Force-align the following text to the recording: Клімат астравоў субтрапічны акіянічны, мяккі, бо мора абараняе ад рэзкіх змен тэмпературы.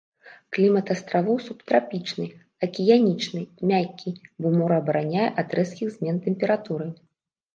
Клімат 0.55 0.87
астравоў 0.93 1.35
субтрапічны 1.47 2.23
акіянічны, 2.67 3.41
мяккі, 3.71 4.15
бо 4.45 4.53
мора 4.57 4.75
абараняе 4.83 5.27
ад 5.43 5.49
рэзкіх 5.59 5.87
змен 5.99 6.17
тэмпературы. 6.29 6.87